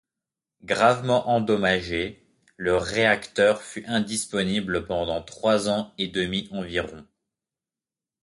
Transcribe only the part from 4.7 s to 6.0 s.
pendant trois ans